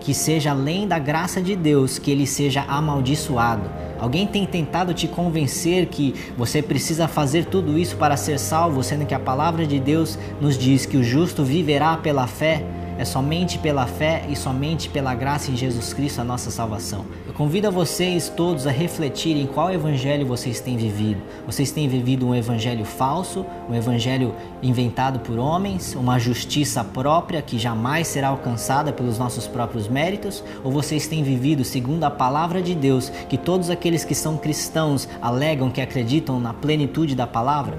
que 0.00 0.14
seja 0.14 0.50
além 0.50 0.88
da 0.88 0.98
graça 0.98 1.40
de 1.40 1.54
Deus, 1.54 1.98
que 1.98 2.10
ele 2.10 2.26
seja 2.26 2.64
amaldiçoado. 2.66 3.70
Alguém 3.98 4.26
tem 4.26 4.46
tentado 4.46 4.94
te 4.94 5.06
convencer 5.06 5.86
que 5.86 6.14
você 6.36 6.62
precisa 6.62 7.06
fazer 7.06 7.44
tudo 7.44 7.78
isso 7.78 7.96
para 7.96 8.16
ser 8.16 8.38
salvo, 8.38 8.82
sendo 8.82 9.04
que 9.04 9.14
a 9.14 9.20
palavra 9.20 9.66
de 9.66 9.78
Deus 9.78 10.18
nos 10.40 10.56
diz 10.56 10.86
que 10.86 10.96
o 10.96 11.04
justo 11.04 11.44
viverá 11.44 11.98
pela 11.98 12.26
fé? 12.26 12.64
É 13.00 13.04
somente 13.06 13.58
pela 13.58 13.86
fé 13.86 14.26
e 14.28 14.36
somente 14.36 14.90
pela 14.90 15.14
graça 15.14 15.50
em 15.50 15.56
Jesus 15.56 15.94
Cristo 15.94 16.20
a 16.20 16.24
nossa 16.24 16.50
salvação. 16.50 17.06
Eu 17.26 17.32
convido 17.32 17.66
a 17.66 17.70
vocês 17.70 18.28
todos 18.28 18.66
a 18.66 18.70
refletirem 18.70 19.46
qual 19.46 19.72
evangelho 19.72 20.26
vocês 20.26 20.60
têm 20.60 20.76
vivido. 20.76 21.22
Vocês 21.46 21.70
têm 21.70 21.88
vivido 21.88 22.28
um 22.28 22.34
evangelho 22.34 22.84
falso, 22.84 23.46
um 23.70 23.74
evangelho 23.74 24.34
inventado 24.62 25.20
por 25.20 25.38
homens, 25.38 25.94
uma 25.94 26.18
justiça 26.18 26.84
própria 26.84 27.40
que 27.40 27.58
jamais 27.58 28.06
será 28.06 28.28
alcançada 28.28 28.92
pelos 28.92 29.18
nossos 29.18 29.46
próprios 29.46 29.88
méritos? 29.88 30.44
Ou 30.62 30.70
vocês 30.70 31.08
têm 31.08 31.22
vivido 31.22 31.64
segundo 31.64 32.04
a 32.04 32.10
palavra 32.10 32.60
de 32.60 32.74
Deus, 32.74 33.08
que 33.30 33.38
todos 33.38 33.70
aqueles 33.70 34.04
que 34.04 34.14
são 34.14 34.36
cristãos 34.36 35.08
alegam 35.22 35.70
que 35.70 35.80
acreditam 35.80 36.38
na 36.38 36.52
plenitude 36.52 37.14
da 37.14 37.26
palavra? 37.26 37.78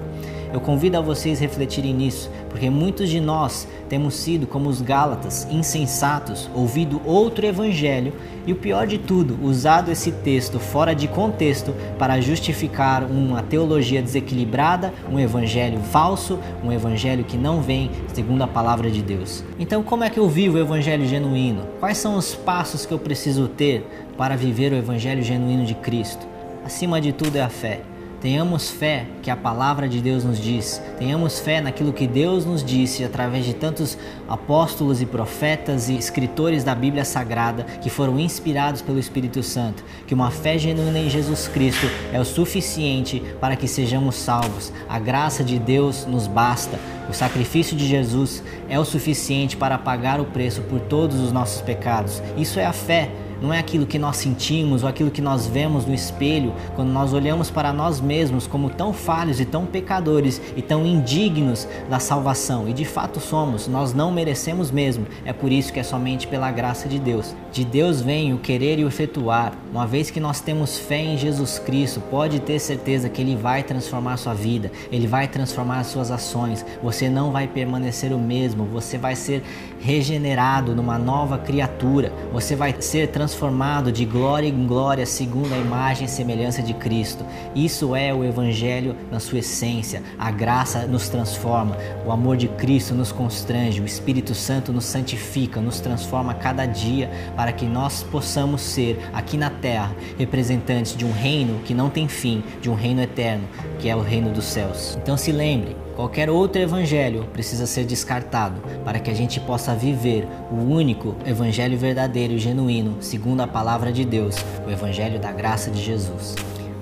Eu 0.52 0.60
convido 0.60 0.98
a 0.98 1.00
vocês 1.00 1.38
a 1.38 1.40
refletirem 1.40 1.94
nisso, 1.94 2.30
porque 2.50 2.68
muitos 2.68 3.08
de 3.08 3.20
nós 3.20 3.66
temos 3.88 4.14
sido 4.14 4.46
como 4.46 4.68
os 4.68 4.82
Gálatas, 4.82 5.46
insensatos, 5.50 6.50
ouvido 6.54 7.00
outro 7.06 7.46
evangelho 7.46 8.12
e 8.46 8.52
o 8.52 8.56
pior 8.56 8.86
de 8.86 8.98
tudo, 8.98 9.38
usado 9.42 9.90
esse 9.90 10.12
texto 10.12 10.58
fora 10.58 10.94
de 10.94 11.08
contexto 11.08 11.74
para 11.98 12.20
justificar 12.20 13.04
uma 13.04 13.42
teologia 13.42 14.02
desequilibrada, 14.02 14.92
um 15.10 15.18
evangelho 15.18 15.78
falso, 15.78 16.38
um 16.62 16.70
evangelho 16.70 17.24
que 17.24 17.38
não 17.38 17.62
vem 17.62 17.90
segundo 18.12 18.42
a 18.42 18.48
palavra 18.48 18.90
de 18.90 19.00
Deus. 19.00 19.42
Então, 19.58 19.82
como 19.82 20.04
é 20.04 20.10
que 20.10 20.18
eu 20.18 20.28
vivo 20.28 20.58
o 20.58 20.60
evangelho 20.60 21.06
genuíno? 21.06 21.62
Quais 21.80 21.96
são 21.96 22.16
os 22.16 22.34
passos 22.34 22.84
que 22.84 22.92
eu 22.92 22.98
preciso 22.98 23.48
ter 23.48 23.86
para 24.18 24.36
viver 24.36 24.72
o 24.72 24.76
evangelho 24.76 25.22
genuíno 25.22 25.64
de 25.64 25.74
Cristo? 25.74 26.26
Acima 26.64 27.00
de 27.00 27.12
tudo 27.12 27.36
é 27.36 27.42
a 27.42 27.48
fé. 27.48 27.91
Tenhamos 28.22 28.70
fé 28.70 29.06
que 29.20 29.32
a 29.32 29.36
palavra 29.36 29.88
de 29.88 30.00
Deus 30.00 30.22
nos 30.22 30.38
diz. 30.38 30.80
Tenhamos 30.96 31.40
fé 31.40 31.60
naquilo 31.60 31.92
que 31.92 32.06
Deus 32.06 32.46
nos 32.46 32.64
disse 32.64 33.04
através 33.04 33.44
de 33.44 33.52
tantos 33.52 33.98
apóstolos 34.28 35.02
e 35.02 35.06
profetas 35.06 35.88
e 35.88 35.96
escritores 35.96 36.62
da 36.62 36.72
Bíblia 36.72 37.04
Sagrada 37.04 37.64
que 37.82 37.90
foram 37.90 38.20
inspirados 38.20 38.80
pelo 38.80 39.00
Espírito 39.00 39.42
Santo. 39.42 39.82
Que 40.06 40.14
uma 40.14 40.30
fé 40.30 40.56
genuína 40.56 41.00
em 41.00 41.10
Jesus 41.10 41.48
Cristo 41.48 41.88
é 42.12 42.20
o 42.20 42.24
suficiente 42.24 43.20
para 43.40 43.56
que 43.56 43.66
sejamos 43.66 44.14
salvos. 44.14 44.72
A 44.88 45.00
graça 45.00 45.42
de 45.42 45.58
Deus 45.58 46.06
nos 46.06 46.28
basta. 46.28 46.78
O 47.10 47.12
sacrifício 47.12 47.76
de 47.76 47.88
Jesus 47.88 48.40
é 48.68 48.78
o 48.78 48.84
suficiente 48.84 49.56
para 49.56 49.76
pagar 49.76 50.20
o 50.20 50.26
preço 50.26 50.62
por 50.62 50.78
todos 50.78 51.18
os 51.18 51.32
nossos 51.32 51.60
pecados. 51.60 52.22
Isso 52.36 52.60
é 52.60 52.64
a 52.64 52.72
fé 52.72 53.10
não 53.42 53.52
é 53.52 53.58
aquilo 53.58 53.86
que 53.86 53.98
nós 53.98 54.18
sentimos 54.18 54.84
ou 54.84 54.88
aquilo 54.88 55.10
que 55.10 55.20
nós 55.20 55.46
vemos 55.46 55.84
no 55.84 55.92
espelho 55.92 56.54
quando 56.76 56.90
nós 56.90 57.12
olhamos 57.12 57.50
para 57.50 57.72
nós 57.72 58.00
mesmos 58.00 58.46
como 58.46 58.70
tão 58.70 58.92
falhos 58.92 59.40
e 59.40 59.44
tão 59.44 59.66
pecadores 59.66 60.40
e 60.56 60.62
tão 60.62 60.86
indignos 60.86 61.66
da 61.90 61.98
salvação. 61.98 62.68
E 62.68 62.72
de 62.72 62.84
fato 62.84 63.18
somos, 63.18 63.66
nós 63.66 63.92
não 63.92 64.12
merecemos 64.12 64.70
mesmo. 64.70 65.06
É 65.24 65.32
por 65.32 65.50
isso 65.50 65.72
que 65.72 65.80
é 65.80 65.82
somente 65.82 66.28
pela 66.28 66.52
graça 66.52 66.88
de 66.88 67.00
Deus. 67.00 67.34
De 67.50 67.64
Deus 67.64 68.00
vem 68.00 68.32
o 68.32 68.38
querer 68.38 68.78
e 68.78 68.84
o 68.84 68.88
efetuar. 68.88 69.52
Uma 69.72 69.86
vez 69.86 70.08
que 70.10 70.20
nós 70.20 70.40
temos 70.40 70.78
fé 70.78 70.98
em 70.98 71.18
Jesus 71.18 71.58
Cristo, 71.58 72.00
pode 72.00 72.38
ter 72.38 72.60
certeza 72.60 73.08
que 73.08 73.20
Ele 73.20 73.34
vai 73.34 73.64
transformar 73.64 74.16
sua 74.18 74.34
vida, 74.34 74.70
Ele 74.90 75.08
vai 75.08 75.26
transformar 75.26 75.80
as 75.80 75.88
suas 75.88 76.12
ações. 76.12 76.64
Você 76.82 77.08
não 77.08 77.32
vai 77.32 77.48
permanecer 77.48 78.12
o 78.12 78.18
mesmo, 78.18 78.64
você 78.66 78.96
vai 78.96 79.16
ser 79.16 79.42
regenerado 79.80 80.76
numa 80.76 80.96
nova 80.96 81.38
criatura, 81.38 82.12
você 82.32 82.54
vai 82.54 82.74
ser 82.78 83.08
transformado 83.08 83.31
transformado 83.32 83.90
de 83.90 84.04
glória 84.04 84.46
em 84.46 84.66
glória 84.66 85.06
segundo 85.06 85.54
a 85.54 85.56
imagem 85.56 86.04
e 86.04 86.08
semelhança 86.08 86.62
de 86.62 86.74
Cristo. 86.74 87.24
Isso 87.54 87.96
é 87.96 88.12
o 88.12 88.22
Evangelho 88.22 88.94
na 89.10 89.18
sua 89.18 89.38
essência. 89.38 90.02
A 90.18 90.30
graça 90.30 90.86
nos 90.86 91.08
transforma, 91.08 91.76
o 92.04 92.12
amor 92.12 92.36
de 92.36 92.46
Cristo 92.46 92.94
nos 92.94 93.10
constrange, 93.10 93.80
o 93.80 93.86
Espírito 93.86 94.34
Santo 94.34 94.70
nos 94.70 94.84
santifica, 94.84 95.62
nos 95.62 95.80
transforma 95.80 96.34
cada 96.34 96.66
dia 96.66 97.10
para 97.34 97.52
que 97.52 97.64
nós 97.64 98.02
possamos 98.02 98.60
ser 98.60 99.00
aqui 99.14 99.38
na 99.38 99.48
terra 99.48 99.96
representantes 100.18 100.94
de 100.94 101.06
um 101.06 101.12
reino 101.12 101.60
que 101.64 101.72
não 101.72 101.88
tem 101.88 102.08
fim, 102.08 102.44
de 102.60 102.68
um 102.68 102.74
reino 102.74 103.00
eterno, 103.00 103.48
que 103.78 103.88
é 103.88 103.96
o 103.96 104.02
reino 104.02 104.30
dos 104.30 104.44
céus. 104.44 104.98
Então 105.02 105.16
se 105.16 105.32
lembre, 105.32 105.74
Qualquer 105.94 106.30
outro 106.30 106.60
evangelho 106.60 107.26
precisa 107.32 107.66
ser 107.66 107.84
descartado 107.84 108.62
para 108.84 108.98
que 108.98 109.10
a 109.10 109.14
gente 109.14 109.38
possa 109.40 109.74
viver 109.74 110.26
o 110.50 110.56
único 110.56 111.14
evangelho 111.26 111.76
verdadeiro 111.76 112.32
e 112.32 112.38
genuíno, 112.38 112.96
segundo 113.00 113.42
a 113.42 113.46
palavra 113.46 113.92
de 113.92 114.04
Deus, 114.04 114.36
o 114.66 114.70
evangelho 114.70 115.20
da 115.20 115.30
graça 115.30 115.70
de 115.70 115.82
Jesus. 115.82 116.34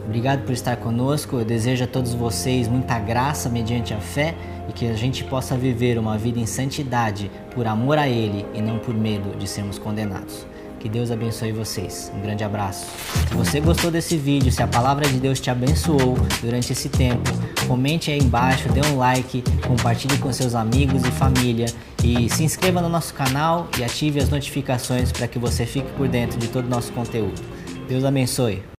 Obrigado 0.05 0.43
por 0.43 0.53
estar 0.53 0.77
conosco. 0.77 1.37
Eu 1.37 1.45
desejo 1.45 1.85
a 1.85 1.87
todos 1.87 2.15
vocês 2.15 2.67
muita 2.67 2.99
graça 2.99 3.49
mediante 3.49 3.95
a 3.95 3.99
fé 3.99 4.35
e 4.69 4.73
que 4.73 4.87
a 4.87 4.95
gente 4.95 5.23
possa 5.23 5.57
viver 5.57 5.99
uma 5.99 6.19
vida 6.19 6.41
em 6.41 6.47
santidade 6.47 7.31
por 7.55 7.67
amor 7.67 7.99
a 7.99 8.09
Ele 8.09 8.45
e 8.55 8.61
não 8.61 8.79
por 8.79 8.95
medo 8.95 9.37
de 9.39 9.47
sermos 9.47 9.79
condenados. 9.79 10.50
Que 10.81 10.89
Deus 10.89 11.11
abençoe 11.11 11.53
vocês. 11.53 12.11
Um 12.17 12.23
grande 12.23 12.43
abraço. 12.43 12.87
Se 13.29 13.35
você 13.35 13.61
gostou 13.61 13.91
desse 13.91 14.17
vídeo, 14.17 14.51
se 14.51 14.63
a 14.63 14.67
palavra 14.67 15.07
de 15.07 15.21
Deus 15.21 15.39
te 15.39 15.51
abençoou 15.51 16.17
durante 16.41 16.73
esse 16.73 16.89
tempo, 16.89 17.31
comente 17.69 18.11
aí 18.11 18.19
embaixo, 18.19 18.67
dê 18.73 18.81
um 18.87 18.97
like, 18.97 19.45
compartilhe 19.67 20.17
com 20.17 20.33
seus 20.33 20.55
amigos 20.55 21.05
e 21.05 21.11
família 21.11 21.67
e 22.03 22.31
se 22.31 22.43
inscreva 22.43 22.81
no 22.81 22.89
nosso 22.89 23.13
canal 23.13 23.69
e 23.79 23.85
ative 23.85 24.21
as 24.21 24.31
notificações 24.31 25.13
para 25.13 25.29
que 25.29 25.39
você 25.39 25.67
fique 25.67 25.93
por 25.93 26.09
dentro 26.09 26.39
de 26.39 26.49
todo 26.49 26.65
o 26.65 26.71
nosso 26.71 26.91
conteúdo. 26.93 27.41
Deus 27.87 28.03
abençoe. 28.03 28.63